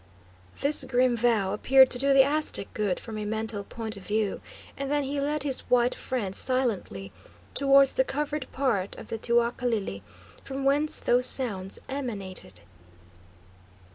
This 0.61 0.83
grim 0.83 1.15
vow 1.15 1.53
appeared 1.53 1.91
to 1.91 1.99
do 1.99 2.11
the 2.11 2.23
Aztec 2.23 2.73
good 2.73 2.99
from 2.99 3.19
a 3.19 3.23
mental 3.25 3.63
point 3.63 3.95
of 3.97 4.03
view, 4.07 4.41
and 4.75 4.89
then 4.89 5.03
he 5.03 5.19
led 5.21 5.43
his 5.43 5.59
white 5.69 5.93
friend 5.93 6.35
silently 6.35 7.11
towards 7.53 7.93
the 7.93 8.03
covered 8.03 8.51
part 8.51 8.95
of 8.97 9.09
the 9.09 9.19
teocalli, 9.19 10.01
from 10.43 10.65
whence 10.65 10.99
those 10.99 11.27
sounds 11.27 11.77
emanated. 11.87 12.61